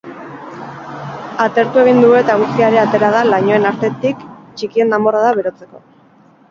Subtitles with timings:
[1.45, 5.89] Atertu egin du eta eguzkia ere atera da lainoen artetik txikien danborrada berotzeko.